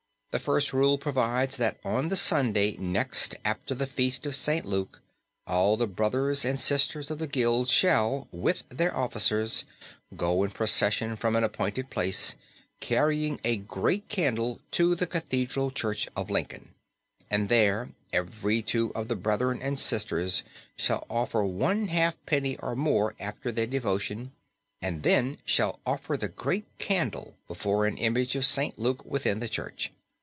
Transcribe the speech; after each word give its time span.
The 0.33 0.39
first 0.39 0.71
rule 0.71 0.97
provides 0.97 1.57
that 1.57 1.77
on 1.83 2.07
the 2.07 2.15
Sunday 2.15 2.77
next 2.77 3.35
after 3.43 3.75
the 3.75 3.85
feast 3.85 4.25
of 4.25 4.33
St. 4.33 4.65
Luke 4.65 5.01
all 5.45 5.75
the 5.75 5.87
brothers 5.87 6.45
and 6.45 6.57
sisters 6.57 7.11
of 7.11 7.19
the 7.19 7.27
Guild 7.27 7.67
shall, 7.67 8.29
with 8.31 8.63
their 8.69 8.95
officers, 8.95 9.65
go 10.15 10.45
in 10.45 10.51
procession 10.51 11.17
from 11.17 11.35
an 11.35 11.43
appointed 11.43 11.89
place, 11.89 12.37
carrying 12.79 13.41
a 13.43 13.57
great 13.57 14.07
candle, 14.07 14.61
to 14.71 14.95
the 14.95 15.05
Cathedral 15.05 15.69
Church 15.69 16.07
of 16.15 16.29
Lincoln, 16.29 16.75
and 17.29 17.49
there 17.49 17.89
every 18.13 18.61
two 18.61 18.93
of 18.95 19.09
the 19.09 19.17
brethren 19.17 19.61
and 19.61 19.77
sisters 19.77 20.43
shall 20.77 21.05
offer 21.09 21.43
one 21.43 21.89
half 21.89 22.15
penny 22.25 22.55
or 22.59 22.73
more 22.73 23.15
after 23.19 23.51
their 23.51 23.67
devotion, 23.67 24.31
and 24.81 25.03
then 25.03 25.39
shall 25.43 25.81
offer 25.85 26.15
the 26.15 26.29
great 26.29 26.67
candle 26.79 27.35
before 27.49 27.85
an 27.85 27.97
image 27.97 28.37
of 28.37 28.45
St. 28.45 28.79
Luke 28.79 29.03
within 29.03 29.41
the 29.41 29.49
church. 29.49 29.91